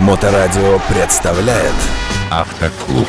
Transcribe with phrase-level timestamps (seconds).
[0.00, 1.74] Моторадио представляет
[2.30, 3.06] Автоклуб.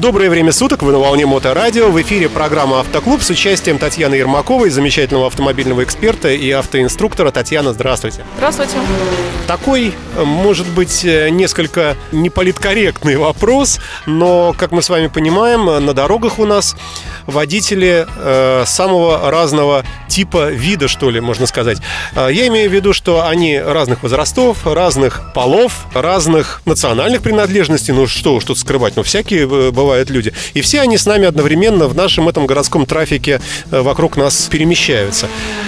[0.00, 1.90] Доброе время суток, вы на волне Моторадио.
[1.90, 7.30] В эфире программа «Автоклуб» с участием Татьяны Ермаковой, замечательного автомобильного эксперта и автоинструктора.
[7.30, 8.24] Татьяна, здравствуйте.
[8.38, 8.78] Здравствуйте.
[9.46, 15.92] Такой, э, может быть, э, несколько неполиткорректный вопрос, но, как мы с вами понимаем, на
[15.92, 16.76] дорогах у нас
[17.26, 21.78] водители э, самого разного типа, вида, что ли, можно сказать.
[22.14, 27.94] Э, я имею в виду, что они разных возрастов, разных полов, разных национальных принадлежностей.
[27.94, 30.32] Ну что, что скрывать, ну всякие э, бывают люди.
[30.54, 33.40] И все они с нами одновременно в нашем этом городском трафике
[33.72, 35.26] э, вокруг нас перемещаются.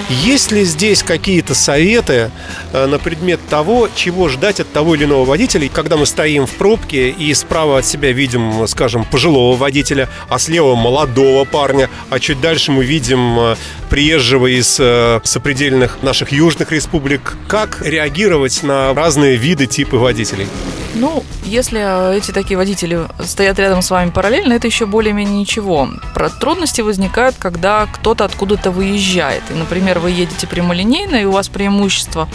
[0.08, 2.30] Есть ли здесь какие-то советы
[2.72, 6.52] э, на предмет того, чего ждать от того или иного водителя, когда мы стоим в
[6.52, 12.40] пробке и справа от себя видим, скажем, пожилого водителя, а слева молодого парня, а чуть
[12.40, 13.56] дальше мы видим э,
[13.90, 14.80] приезжего из
[15.24, 17.34] сопредельных наших южных республик.
[17.48, 20.46] Как реагировать на разные виды, типы водителей?
[20.94, 25.88] Ну, если эти такие водители стоят рядом с вами параллельно, это еще более-менее ничего.
[26.12, 29.42] Про трудности возникают, когда кто-то откуда-то выезжает.
[29.50, 32.28] И, например, вы едете прямолинейно, и у вас преимущество.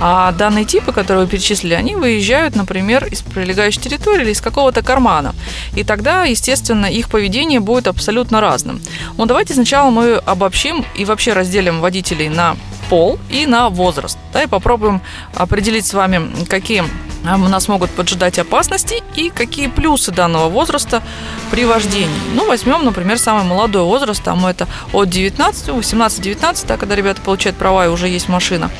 [0.00, 4.82] А данные типы, которые вы перечислили, они выезжают, например, из прилегающей территории или из какого-то
[4.82, 5.34] кармана.
[5.76, 8.80] И тогда, естественно, их поведение будет абсолютно разным.
[9.18, 12.56] Но давайте сначала мы обобщим и вообще разделим водителей на
[12.88, 14.18] пол и на возраст.
[14.32, 15.00] Да, и попробуем
[15.34, 16.84] определить с вами, какие
[17.24, 21.02] нас могут поджидать опасности и какие плюсы данного возраста
[21.50, 22.08] при вождении.
[22.34, 27.56] Ну, возьмем, например, самый молодой возраст, там это от 19, 18-19, да, когда ребята получают
[27.56, 28.70] права и уже есть машина.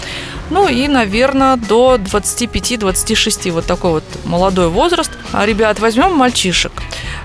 [0.51, 5.11] Ну и, наверное, до 25-26, вот такой вот молодой возраст.
[5.33, 6.73] А, ребят, возьмем мальчишек.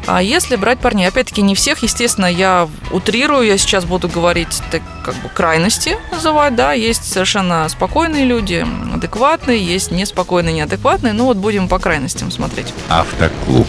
[0.06, 4.82] А если брать парней, опять-таки не всех, естественно, я утрирую, я сейчас буду говорить так,
[5.06, 11.38] как бы крайности называть, да, есть совершенно спокойные люди, адекватные, есть неспокойные, неадекватные, ну вот
[11.38, 12.74] будем по крайностям смотреть.
[12.90, 13.68] Автоклуб.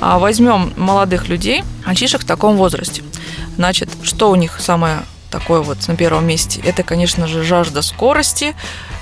[0.00, 3.02] А возьмем молодых людей, мальчишек в таком возрасте.
[3.56, 4.98] Значит, что у них самое
[5.30, 6.60] такое вот на первом месте?
[6.64, 8.54] Это, конечно же, жажда скорости,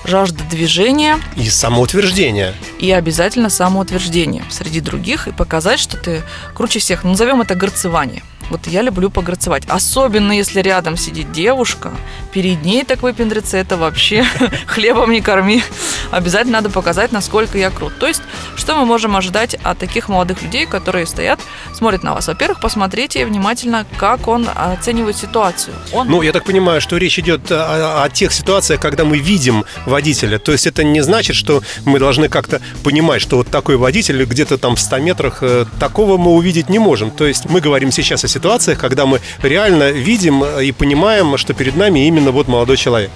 [0.05, 1.19] жажда движения.
[1.37, 2.55] И самоутверждение.
[2.79, 6.23] И обязательно самоутверждение среди других и показать, что ты
[6.55, 7.05] круче всех.
[7.05, 8.23] Назовем это горцевание.
[8.51, 9.65] Вот я люблю пограцевать.
[9.69, 11.93] Особенно, если рядом сидит девушка,
[12.33, 14.25] перед ней так выпендриться, это вообще
[14.67, 15.63] хлебом не корми.
[16.11, 17.99] Обязательно надо показать, насколько я крут.
[17.99, 18.23] То есть,
[18.57, 21.41] что мы можем ожидать от таких молодых людей, которые стоят,
[21.73, 22.27] смотрят на вас?
[22.27, 25.75] Во-первых, посмотрите внимательно, как он оценивает ситуацию.
[25.93, 26.09] Он...
[26.09, 30.39] Ну, я так понимаю, что речь идет о, о тех ситуациях, когда мы видим водителя.
[30.39, 34.59] То есть это не значит, что мы должны как-то понимать, что вот такой водитель где-то
[34.59, 37.11] там в 100 метрах, э, такого мы увидеть не можем.
[37.11, 41.77] То есть мы говорим сейчас о ситуациях, когда мы реально видим и понимаем, что перед
[41.77, 43.11] нами именно вот молодой человек.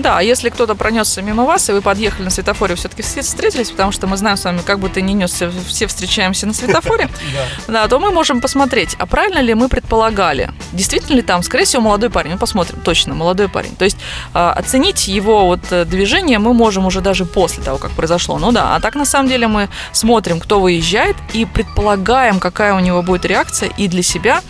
[0.00, 3.92] Да, если кто-то пронесся мимо вас, и вы подъехали на светофоре, все-таки все встретились, потому
[3.92, 7.10] что мы знаем с вами, как бы ты ни несся, все встречаемся на светофоре,
[7.68, 11.82] да, то мы можем посмотреть, а правильно ли мы предполагали, действительно ли там, скорее всего,
[11.82, 13.76] молодой парень, мы посмотрим, точно, молодой парень.
[13.76, 13.98] То есть
[14.32, 18.38] а, оценить его вот э, движение мы можем уже даже после того, как произошло.
[18.38, 22.80] Ну да, а так на самом деле мы смотрим, кто выезжает, и предполагаем, какая у
[22.80, 24.40] него будет реакция, и для себя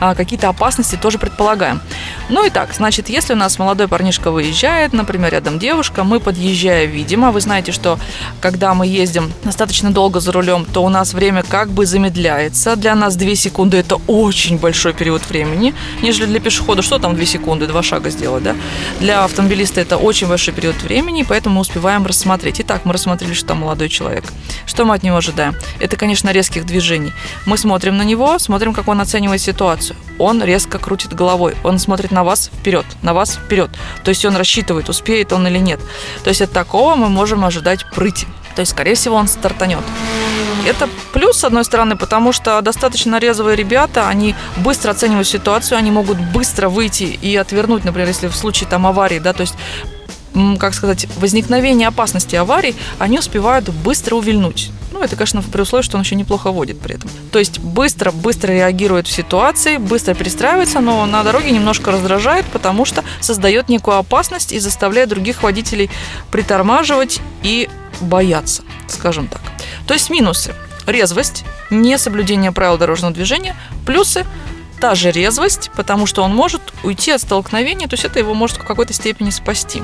[0.00, 1.80] какие-то опасности тоже предполагаем.
[2.28, 6.86] Ну и так, значит, если у нас молодой парнишка выезжает, например, рядом девушка, мы подъезжая,
[6.86, 7.98] видимо, вы знаете, что
[8.40, 12.76] когда мы ездим достаточно долго за рулем, то у нас время как бы замедляется.
[12.76, 16.82] Для нас 2 секунды это очень большой период времени, нежели для пешехода.
[16.82, 18.56] Что там 2 секунды, два шага сделать, да?
[19.00, 22.60] Для автомобилиста это очень большой период времени, поэтому мы успеваем рассмотреть.
[22.60, 24.24] Итак, мы рассмотрели, что там молодой человек.
[24.66, 25.54] Что мы от него ожидаем?
[25.80, 27.12] Это, конечно, резких движений.
[27.46, 29.93] Мы смотрим на него, смотрим, как он оценивает ситуацию.
[30.18, 33.70] Он резко крутит головой, он смотрит на вас вперед, на вас вперед.
[34.04, 35.80] То есть он рассчитывает, успеет он или нет.
[36.22, 38.26] То есть от такого мы можем ожидать прыти.
[38.54, 39.82] То есть, скорее всего, он стартанет.
[40.66, 45.90] Это плюс, с одной стороны, потому что достаточно резвые ребята, они быстро оценивают ситуацию, они
[45.90, 49.54] могут быстро выйти и отвернуть, например, если в случае там аварии, да, то есть
[50.58, 54.70] как сказать, возникновение опасности аварий, они успевают быстро увильнуть.
[54.92, 57.10] Ну, это, конечно, при условии, что он еще неплохо водит при этом.
[57.32, 62.84] То есть быстро, быстро реагирует в ситуации, быстро перестраивается, но на дороге немножко раздражает, потому
[62.84, 65.90] что создает некую опасность и заставляет других водителей
[66.30, 67.68] притормаживать и
[68.00, 69.40] бояться, скажем так.
[69.86, 70.54] То есть минусы.
[70.86, 74.26] Резвость, несоблюдение правил дорожного движения, плюсы
[74.80, 78.58] та же резвость, потому что он может уйти от столкновения, то есть это его может
[78.58, 79.82] в какой-то степени спасти.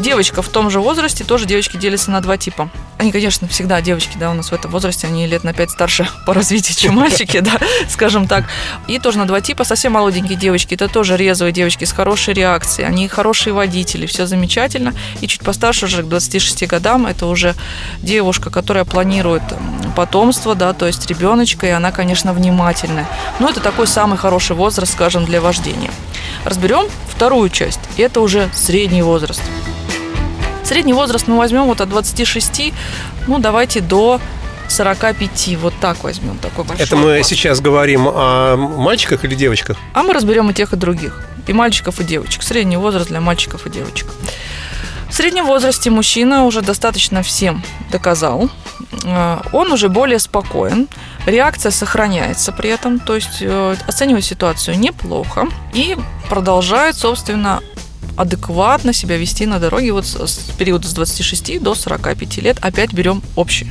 [0.00, 2.70] Девочка в том же возрасте, тоже девочки делятся на два типа.
[2.96, 6.08] Они, конечно, всегда девочки, да, у нас в этом возрасте, они лет на 5 старше
[6.26, 7.58] по развитию, чем мальчики, да,
[7.88, 8.46] скажем так.
[8.88, 12.88] И тоже на два типа, совсем молоденькие девочки, это тоже резвые девочки с хорошей реакцией,
[12.88, 14.94] они хорошие водители, все замечательно.
[15.20, 17.54] И чуть постарше уже к 26 годам, это уже
[17.98, 19.42] девушка, которая планирует
[19.96, 23.06] потомство, да, то есть ребеночка, и она, конечно, внимательная.
[23.38, 25.90] Но это такой самый хороший возраст, скажем, для вождения.
[26.46, 29.42] Разберем вторую часть, это уже средний возраст.
[30.70, 32.72] Средний возраст мы возьмем вот от 26,
[33.26, 34.20] ну давайте до
[34.68, 36.86] 45, вот так возьмем, такой большой.
[36.86, 37.26] Это мы класс.
[37.26, 39.76] сейчас говорим о мальчиках или девочках?
[39.94, 41.26] А мы разберем и тех, и других.
[41.48, 42.44] И мальчиков, и девочек.
[42.44, 44.06] Средний возраст для мальчиков и девочек.
[45.08, 48.48] В среднем возрасте мужчина уже достаточно всем доказал.
[49.02, 50.86] Э, Он уже более спокоен.
[51.26, 53.00] Реакция сохраняется при этом.
[53.00, 55.48] То есть э, оценивает ситуацию неплохо.
[55.74, 55.96] И
[56.28, 57.58] продолжает, собственно,
[58.16, 62.58] адекватно себя вести на дороге вот с, периода с 26 до 45 лет.
[62.60, 63.70] Опять берем общий.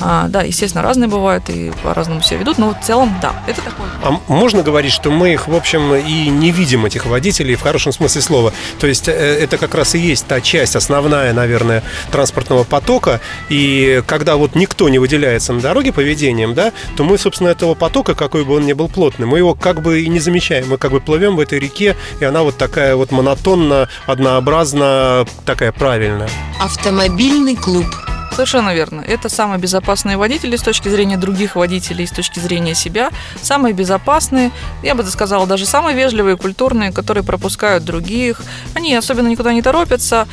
[0.00, 3.86] А, да, естественно, разные бывают и по-разному себя ведут, но в целом, да, это такой
[4.02, 7.92] А можно говорить, что мы их, в общем, и не видим, этих водителей, в хорошем
[7.92, 8.52] смысле слова?
[8.78, 14.02] То есть э, это как раз и есть та часть, основная, наверное, транспортного потока, и
[14.06, 18.44] когда вот никто не выделяется на дороге поведением, да, то мы, собственно, этого потока, какой
[18.44, 21.00] бы он ни был плотный, мы его как бы и не замечаем, мы как бы
[21.00, 26.28] плывем в этой реке, и она вот такая вот монотонно, однообразно, такая правильная.
[26.60, 27.86] Автомобильный клуб.
[28.34, 29.00] Совершенно верно.
[29.00, 33.10] Это самые безопасные водители с точки зрения других водителей, с точки зрения себя.
[33.40, 34.50] Самые безопасные,
[34.82, 38.42] я бы сказала, даже самые вежливые, культурные, которые пропускают других.
[38.74, 40.26] Они особенно никуда не торопятся.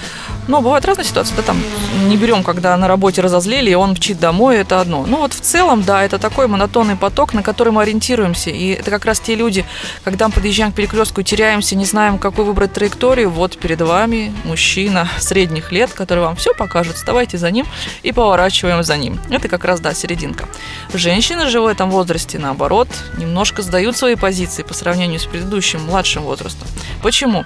[0.48, 1.36] Но бывают разные ситуации.
[1.36, 1.62] Да, там
[2.08, 5.06] не берем, когда на работе разозлили, и он мчит домой, это одно.
[5.08, 8.50] Ну вот в целом, да, это такой монотонный поток, на который мы ориентируемся.
[8.50, 9.64] И это как раз те люди,
[10.04, 15.08] когда мы подъезжаем к перекрестку, теряемся, не знаем, какую выбрать траекторию, вот перед вами мужчина
[15.20, 16.96] средних лет, который вам все покажет.
[16.96, 17.68] Вставайте за ним
[18.04, 19.20] и поворачиваем за ним.
[19.30, 20.48] Это как раз, да, серединка.
[20.94, 26.24] Женщины же в этом возрасте, наоборот, немножко сдают свои позиции по сравнению с предыдущим младшим
[26.24, 26.68] возрастом.
[27.02, 27.46] Почему?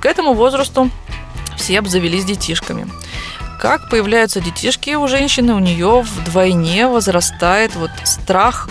[0.00, 0.90] К этому возрасту
[1.56, 2.86] все обзавелись детишками.
[3.60, 8.68] Как появляются детишки у женщины, у нее вдвойне возрастает вот страх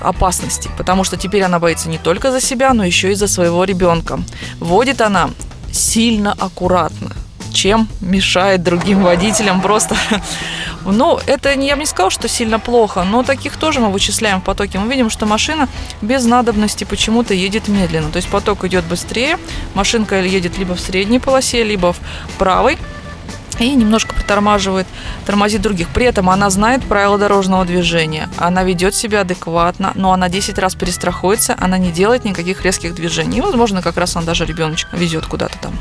[0.00, 3.64] опасности, потому что теперь она боится не только за себя, но еще и за своего
[3.64, 4.20] ребенка.
[4.58, 5.30] Водит она
[5.72, 7.12] сильно аккуратно,
[7.64, 9.96] чем мешает другим водителям просто.
[10.86, 14.44] Ну, это я бы не сказала, что сильно плохо, но таких тоже мы вычисляем в
[14.44, 14.78] потоке.
[14.78, 15.66] Мы видим, что машина
[16.02, 18.10] без надобности почему-то едет медленно.
[18.10, 19.38] То есть поток идет быстрее,
[19.72, 22.00] машинка едет либо в средней полосе, либо в
[22.36, 22.76] правой
[23.58, 24.86] и немножко притормаживает,
[25.26, 25.88] тормозит других.
[25.88, 30.74] При этом она знает правила дорожного движения, она ведет себя адекватно, но она 10 раз
[30.74, 33.38] перестрахуется, она не делает никаких резких движений.
[33.38, 35.78] И, возможно, как раз она даже ребеночка везет куда-то там.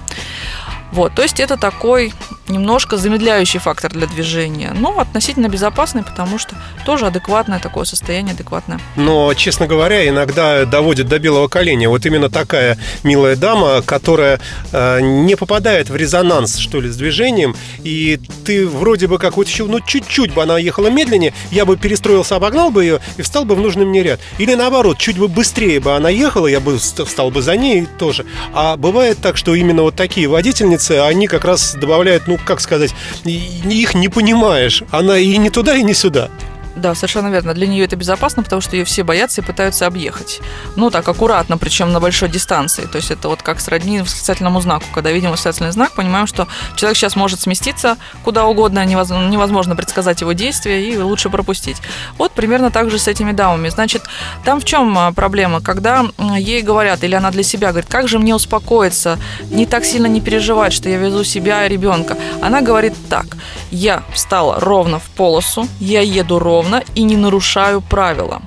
[0.93, 2.13] Вот, то есть это такой
[2.47, 6.55] немножко замедляющий фактор для движения, но относительно безопасный, потому что
[6.85, 8.79] тоже адекватное такое состояние, адекватное.
[8.95, 11.89] Но, честно говоря, иногда доводит до белого коленя.
[11.89, 14.39] Вот именно такая милая дама, которая
[14.71, 19.47] э, не попадает в резонанс, что ли, с движением, и ты вроде бы как вот
[19.47, 23.45] еще, ну, чуть-чуть бы она ехала медленнее, я бы перестроился, обогнал бы ее и встал
[23.45, 24.19] бы в нужный мне ряд.
[24.37, 27.87] Или наоборот, чуть бы быстрее бы она ехала, я бы вст- встал бы за ней
[27.97, 28.25] тоже.
[28.53, 32.94] А бывает так, что именно вот такие водительницы, они как раз добавляют, ну, как сказать,
[33.25, 34.83] их не понимаешь.
[34.91, 36.30] Она и не туда, и не сюда.
[36.75, 37.53] Да, совершенно верно.
[37.53, 40.41] Для нее это безопасно, потому что ее все боятся и пытаются объехать.
[40.75, 42.83] Ну, так, аккуратно, причем на большой дистанции.
[42.85, 44.86] То есть это вот как сродни восклицательному знаку.
[44.93, 50.33] Когда видим восклицательный знак, понимаем, что человек сейчас может сместиться куда угодно, невозможно, предсказать его
[50.33, 51.77] действия и лучше пропустить.
[52.17, 53.69] Вот примерно так же с этими дамами.
[53.69, 54.03] Значит,
[54.43, 55.62] там в чем а, проблема?
[55.62, 56.05] Когда
[56.38, 59.19] ей говорят, или она для себя говорит, как же мне успокоиться,
[59.51, 62.17] не так сильно не переживать, что я везу себя и ребенка.
[62.41, 63.25] Она говорит так,
[63.69, 66.62] я встала ровно в полосу, я еду ровно
[66.96, 68.41] и не нарушаю правила.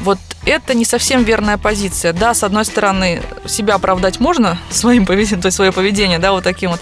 [0.00, 2.12] Вот это не совсем верная позиция.
[2.12, 6.44] Да, с одной стороны, себя оправдать можно своим поведением, то есть свое поведение, да, вот
[6.44, 6.80] таким вот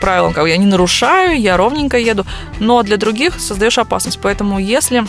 [0.00, 2.26] правилом, как я не нарушаю, я ровненько еду,
[2.60, 4.18] но для других создаешь опасность.
[4.22, 5.06] Поэтому если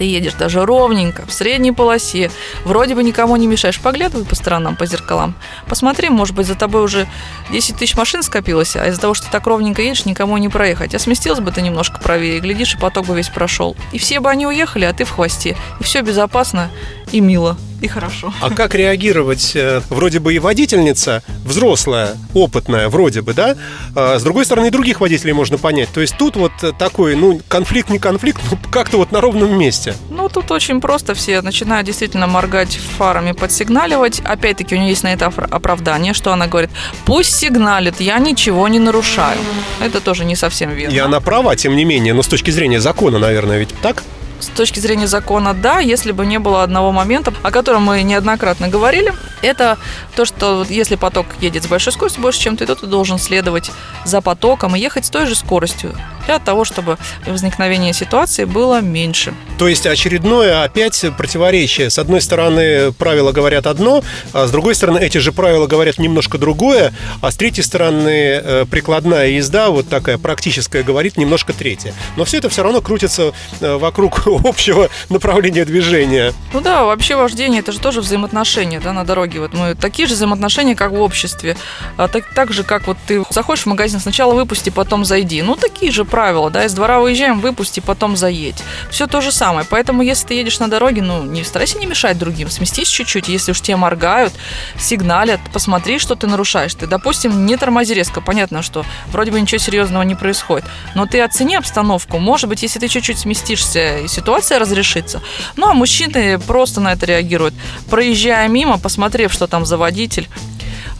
[0.00, 2.30] ты едешь даже ровненько, в средней полосе,
[2.64, 5.34] вроде бы никому не мешаешь, поглядывай по сторонам, по зеркалам,
[5.68, 7.06] посмотри, может быть, за тобой уже
[7.50, 10.94] 10 тысяч машин скопилось, а из-за того, что так ровненько едешь, никому не проехать.
[10.94, 13.76] А сместился бы ты немножко правее, глядишь, и поток бы весь прошел.
[13.92, 15.54] И все бы они уехали, а ты в хвосте.
[15.80, 16.70] И все безопасно
[17.12, 17.58] и мило.
[17.80, 18.32] И хорошо.
[18.40, 19.52] А как реагировать?
[19.54, 23.56] Э, Вроде бы и водительница взрослая, опытная, вроде бы, да?
[23.94, 25.88] А с другой стороны, и других водителей можно понять.
[25.92, 29.94] То есть тут вот такой, ну, конфликт не конфликт, но как-то вот на ровном месте.
[30.10, 31.14] Ну, тут очень просто.
[31.14, 34.20] Все начинают действительно моргать фарами, подсигналивать.
[34.20, 36.70] Опять-таки, у нее есть на это оправдание, что она говорит,
[37.04, 39.38] пусть сигналит, я ничего не нарушаю.
[39.80, 40.94] Это тоже не совсем верно.
[40.94, 44.02] И она права, тем не менее, но с точки зрения закона, наверное, ведь так?
[44.40, 48.68] С точки зрения закона, да, если бы не было одного момента, о котором мы неоднократно
[48.68, 49.78] говорили, это
[50.16, 53.70] то, что если поток едет с большой скоростью больше, чем ты, то ты должен следовать
[54.04, 55.94] за потоком и ехать с той же скоростью
[56.26, 59.34] для того, чтобы возникновение ситуации было меньше.
[59.58, 61.90] То есть очередное опять противоречие.
[61.90, 66.38] С одной стороны, правила говорят одно, а с другой стороны, эти же правила говорят немножко
[66.38, 71.94] другое, а с третьей стороны, э, прикладная езда, вот такая практическая, говорит немножко третье.
[72.16, 76.32] Но все это все равно крутится э, вокруг общего направления движения.
[76.52, 79.40] Ну да, вообще вождение это же тоже взаимоотношения да, на дороге.
[79.40, 81.56] Вот мы такие же взаимоотношения, как в обществе.
[81.96, 85.42] А так, так же, как вот ты заходишь в магазин, сначала выпусти, потом зайди.
[85.42, 88.62] Ну, такие же правила, да, из двора выезжаем, выпусти, потом заедь.
[88.90, 89.66] Все то же самое.
[89.68, 93.28] Поэтому, если ты едешь на дороге, ну, не старайся не мешать другим, сместись чуть-чуть.
[93.28, 94.32] Если уж тебе моргают,
[94.78, 96.74] сигналят, посмотри, что ты нарушаешь.
[96.74, 98.20] Ты, допустим, не тормози резко.
[98.20, 100.66] Понятно, что вроде бы ничего серьезного не происходит.
[100.94, 102.18] Но ты оцени обстановку.
[102.18, 105.20] Может быть, если ты чуть-чуть сместишься, и ситуация разрешится.
[105.56, 107.54] Ну, а мужчины просто на это реагируют.
[107.90, 110.28] Проезжая мимо, посмотрев, что там за водитель,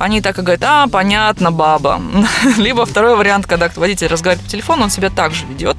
[0.01, 2.01] они так и говорят, а, понятно, баба.
[2.57, 5.77] Либо второй вариант, когда водитель разговаривает по телефону, он себя также ведет.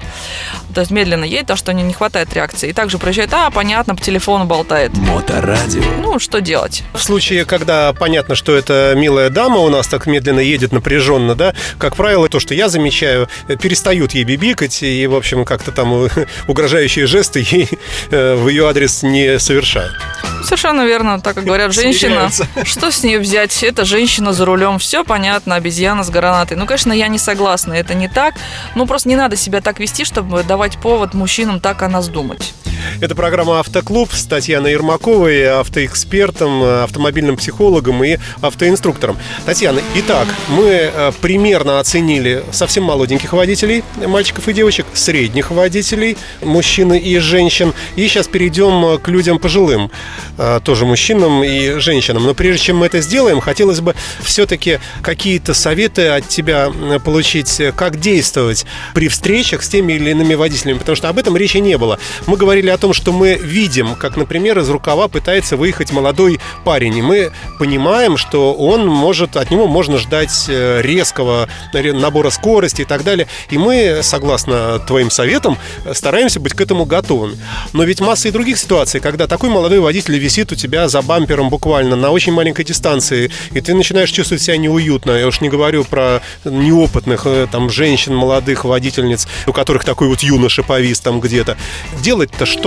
[0.75, 2.69] То есть медленно едет, то что не, не хватает реакции.
[2.69, 4.95] И также проезжает, а, понятно, по телефону болтает.
[4.95, 5.81] Моторадио.
[6.03, 6.83] Ну, что делать?
[6.93, 11.55] В случае, когда понятно, что это милая дама у нас так медленно едет напряженно, да,
[11.79, 16.05] как правило, то, что я замечаю, э, перестают ей бибикать и, в общем, как-то там
[16.05, 16.09] э,
[16.47, 17.69] угрожающие жесты ей
[18.11, 19.95] э, в ее адрес не совершают.
[20.43, 22.29] Совершенно верно, так как говорят, женщина,
[22.63, 23.63] что с нее взять?
[23.63, 26.57] Это женщина за рулем, все понятно, обезьяна с гранатой.
[26.57, 28.35] Ну, конечно, я не согласна, это не так.
[28.75, 32.53] Ну, просто не надо себя так вести, чтобы давать повод мужчинам так о нас думать.
[32.99, 39.17] Это программа «Автоклуб» с Татьяной Ермаковой, автоэкспертом, автомобильным психологом и автоинструктором.
[39.45, 46.93] Татьяна, итак, мы э, примерно оценили совсем молоденьких водителей, мальчиков и девочек, средних водителей, мужчин
[46.93, 47.73] и женщин.
[47.95, 49.91] И сейчас перейдем э, к людям пожилым,
[50.37, 52.25] э, тоже мужчинам и женщинам.
[52.25, 56.71] Но прежде чем мы это сделаем, хотелось бы все-таки какие-то советы от тебя
[57.03, 61.57] получить, как действовать при встречах с теми или иными водителями, потому что об этом речи
[61.57, 61.99] не было.
[62.27, 66.97] Мы говорили о том, что мы видим, как, например, из рукава пытается выехать молодой парень,
[66.97, 72.81] и мы понимаем, что он может, от него можно ждать э, резкого ре- набора скорости
[72.81, 73.27] и так далее.
[73.49, 75.57] И мы, согласно твоим советам,
[75.93, 77.37] стараемся быть к этому готовыми.
[77.73, 81.49] Но ведь масса и других ситуаций, когда такой молодой водитель висит у тебя за бампером
[81.49, 85.11] буквально на очень маленькой дистанции, и ты начинаешь чувствовать себя неуютно.
[85.11, 90.21] Я уж не говорю про неопытных э, там женщин, молодых водительниц, у которых такой вот
[90.21, 91.57] юноша повис там где-то.
[92.01, 92.60] Делать-то что?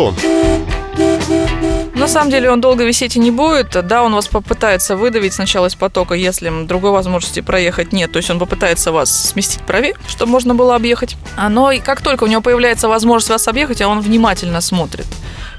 [1.94, 3.70] На самом деле он долго висеть и не будет.
[3.86, 8.12] Да, он вас попытается выдавить сначала из потока, если другой возможности проехать нет.
[8.12, 11.16] То есть он попытается вас сместить правее, чтобы можно было объехать.
[11.48, 15.06] Но и как только у него появляется возможность вас объехать, он внимательно смотрит.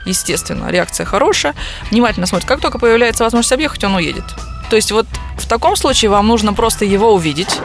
[0.05, 1.55] Естественно, реакция хорошая.
[1.89, 2.47] Внимательно смотрит.
[2.47, 4.25] Как только появляется возможность объехать, он уедет.
[4.69, 7.59] То есть вот в таком случае вам нужно просто его увидеть,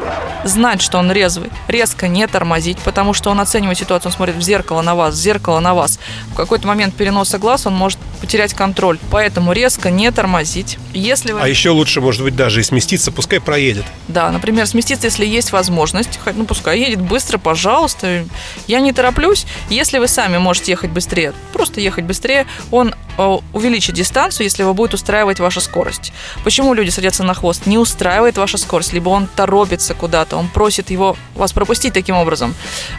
[0.44, 4.42] знать, что он резвый, резко не тормозить, потому что он оценивает ситуацию, он смотрит в
[4.42, 5.99] зеркало на вас, в зеркало на вас.
[6.32, 8.99] В какой-то момент переноса глаз он может потерять контроль.
[9.11, 10.78] Поэтому резко не тормозить.
[10.92, 11.40] Если вы...
[11.40, 13.85] А еще лучше, может быть, даже и сместиться, пускай проедет.
[14.09, 16.18] Да, например, сместиться, если есть возможность.
[16.23, 18.25] Хоть, Ну, пускай едет быстро, пожалуйста.
[18.66, 19.47] Я не тороплюсь.
[19.68, 24.75] Если вы сами можете ехать быстрее, просто ехать быстрее, он э, увеличит дистанцию, если его
[24.75, 26.12] будет устраивать ваша скорость.
[26.44, 27.66] Почему люди садятся на хвост?
[27.66, 32.54] Не устраивает ваша скорость, либо он торопится куда-то, он просит его, вас пропустить таким образом.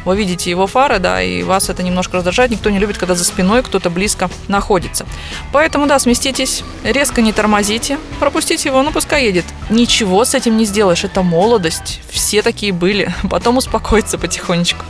[0.06, 2.52] Вы видите его фары, да, и вас это немножко раздражает.
[2.52, 5.06] Никто не любит, когда за спиной кто-то близко находится.
[5.52, 9.46] Поэтому, да, сместитесь, резко не тормозите, пропустите его, ну пускай едет.
[9.70, 13.14] Ничего с этим не сделаешь, это молодость, все такие были.
[13.30, 14.86] Потом успокоиться потихонечку.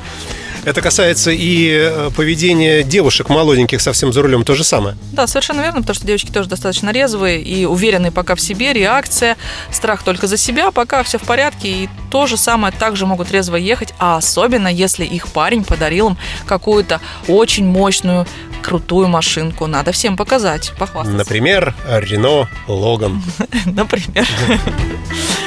[0.63, 4.96] Это касается и э, поведения девушек молоденьких совсем за рулем, то же самое.
[5.12, 9.38] Да, совершенно верно, потому что девочки тоже достаточно резвые и уверенные пока в себе, реакция,
[9.72, 13.56] страх только за себя, пока все в порядке, и то же самое также могут резво
[13.56, 18.27] ехать, а особенно если их парень подарил им какую-то очень мощную,
[18.62, 19.65] крутую машинку.
[19.65, 21.18] Надо всем показать, похвастаться.
[21.18, 23.24] Например, Рено Логан.
[23.65, 24.27] Например.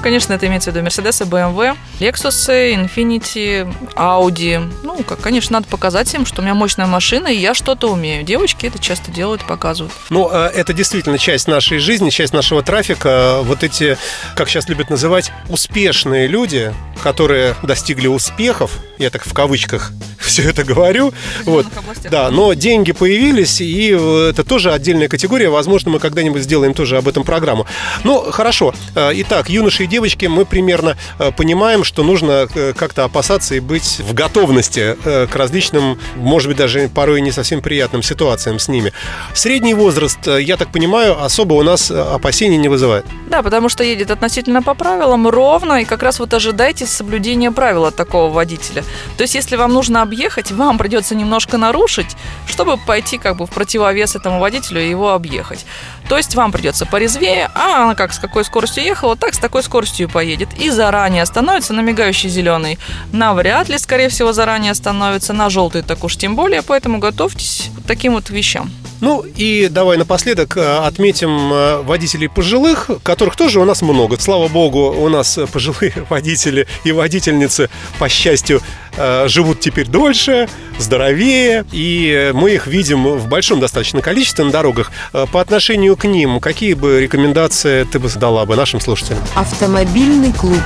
[0.00, 4.72] Ну, конечно, это имеется в виду Mercedes, BMW, Lexus, Infiniti, Audi.
[4.82, 8.22] Ну, как, конечно, надо показать им, что у меня мощная машина, и я что-то умею.
[8.22, 9.92] Девочки это часто делают, показывают.
[10.08, 13.40] Ну, э, это действительно часть нашей жизни, часть нашего трафика.
[13.42, 13.98] Вот эти,
[14.36, 20.62] как сейчас любят называть, успешные люди, которые достигли успехов, я так в кавычках все это
[20.64, 21.12] говорю,
[21.44, 21.66] вот,
[22.10, 27.08] да, но деньги появились, и это тоже отдельная категория, возможно, мы когда-нибудь сделаем тоже об
[27.08, 27.66] этом программу.
[28.04, 33.04] Ну, хорошо, Э, итак, юноши и девочки, мы примерно э, понимаем, что нужно э, как-то
[33.04, 38.58] опасаться и быть в готовности к различным, может быть, даже порой не совсем приятным ситуациям
[38.58, 38.92] с ними.
[39.34, 43.04] Средний возраст, я так понимаю, особо у нас опасений не вызывает.
[43.28, 47.84] Да, потому что едет относительно по правилам ровно, и как раз вот ожидайте соблюдения правил
[47.84, 48.84] от такого водителя.
[49.16, 52.16] То есть, если вам нужно объехать, вам придется немножко нарушить,
[52.46, 55.64] чтобы пойти как бы в противовес этому водителю и его объехать.
[56.08, 59.62] То есть вам придется порезвее, а она как с какой скоростью ехала, так с такой
[59.62, 60.48] скоростью поедет.
[60.58, 62.78] И заранее остановится на мигающий зеленый.
[63.12, 65.32] Навряд ли, скорее всего, заранее остановится.
[65.32, 68.70] На желтый так уж тем более, поэтому готовьтесь к таким вот вещам.
[69.00, 74.18] Ну и давай напоследок э, отметим э, водителей пожилых, которых тоже у нас много.
[74.20, 78.60] Слава богу, у нас пожилые водители и водительницы, по счастью,
[78.96, 84.90] э, живут теперь дольше, здоровее, и мы их видим в большом достаточно количестве на дорогах.
[85.12, 89.22] По отношению к ним, какие бы рекомендации ты бы дала бы нашим слушателям?
[89.34, 90.60] Автомобильный клуб.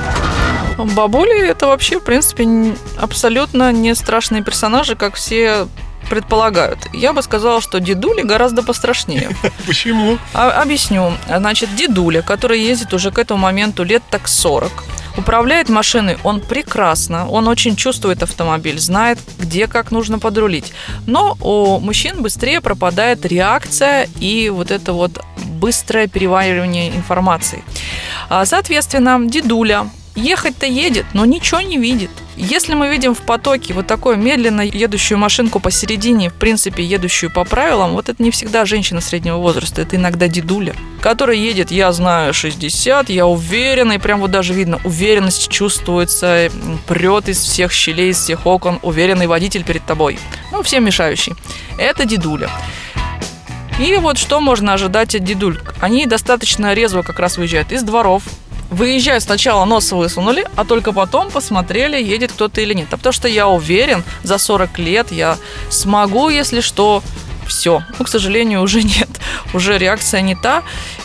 [0.77, 5.67] Бабули это вообще, в принципе, абсолютно не страшные персонажи, как все
[6.09, 6.79] предполагают.
[6.93, 9.29] Я бы сказала, что дедули гораздо пострашнее.
[9.67, 10.17] Почему?
[10.33, 11.13] А, объясню.
[11.27, 14.71] Значит, дедуля, который ездит уже к этому моменту лет так 40,
[15.17, 20.73] Управляет машиной он прекрасно, он очень чувствует автомобиль, знает, где как нужно подрулить.
[21.07, 27.63] Но у мужчин быстрее пропадает реакция и вот это вот быстрое переваривание информации.
[28.29, 32.09] А, соответственно, дедуля ехать-то едет, но ничего не видит.
[32.37, 37.45] Если мы видим в потоке вот такую медленно едущую машинку посередине, в принципе, едущую по
[37.45, 42.33] правилам, вот это не всегда женщина среднего возраста, это иногда дедуля, которая едет, я знаю,
[42.33, 46.49] 60, я уверена, и прям вот даже видно, уверенность чувствуется,
[46.87, 50.19] прет из всех щелей, из всех окон, уверенный водитель перед тобой.
[50.51, 51.35] Ну, всем мешающий.
[51.77, 52.49] Это дедуля.
[53.79, 55.59] И вот что можно ожидать от дедуль?
[55.81, 58.23] Они достаточно резво как раз выезжают из дворов,
[58.69, 62.87] выезжают сначала нос высунули, а только потом посмотрели, едет кто-то или нет.
[62.91, 65.37] А потому что я уверен, за 40 лет я
[65.69, 67.03] смогу, если что,
[67.45, 67.83] все.
[67.97, 69.09] Ну, к сожалению, уже нет.
[69.53, 70.63] Уже реакция не та.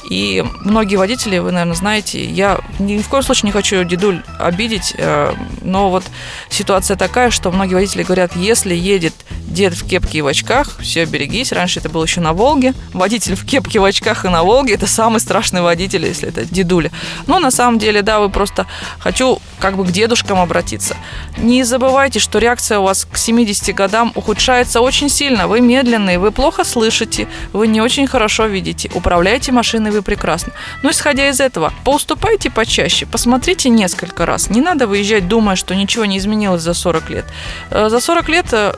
[0.08, 4.94] И многие водители, вы, наверное, знаете, я ни в коем случае не хочу дедуль обидеть,
[4.96, 5.32] э,
[5.62, 6.04] но вот
[6.48, 9.14] ситуация такая, что многие водители говорят, если едет
[9.50, 11.52] дед в кепке и в очках, все, берегись.
[11.52, 12.74] Раньше это было еще на Волге.
[12.92, 16.90] Водитель в кепке, в очках и на Волге– это самый страшный водитель, если это дедуля.
[17.26, 18.66] Но на самом деле, да, вы просто
[18.98, 20.96] хочу как бы к дедушкам обратиться.
[21.36, 25.46] Не забывайте, что реакция у вас к 70 годам ухудшается очень сильно.
[25.46, 28.90] Вы медленные, вы плохо слышите, вы не очень хорошо видите.
[28.94, 30.52] Управляете машиной вы прекрасно.
[30.82, 34.50] Но исходя из этого, поуступайте почаще, посмотрите несколько раз.
[34.50, 37.24] Не надо выезжать, думая, что ничего не изменилось за 40 лет.
[37.70, 38.74] Э, за 40 лет э,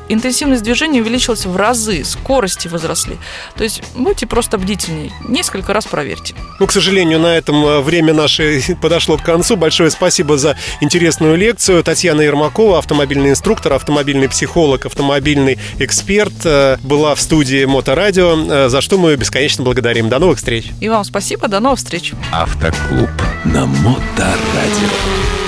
[0.62, 3.18] интенсивность движения увеличилась в разы, скорости возросли.
[3.56, 6.34] То есть будьте просто бдительнее, несколько раз проверьте.
[6.60, 9.56] Ну, к сожалению, на этом э, время наше подошло к концу.
[9.56, 11.82] Большое спасибо за интересную лекцию.
[11.82, 18.80] Татьяна Ермакова, автомобильный инструктор, автомобильный психолог, автомобильный эксперт, э, была в студии Моторадио, э, за
[18.80, 20.08] что мы бесконечно благодарим.
[20.08, 20.66] До новых встреч.
[20.80, 22.12] И вам спасибо, до новых встреч.
[22.32, 23.10] Автоклуб
[23.44, 25.41] на Моторадио.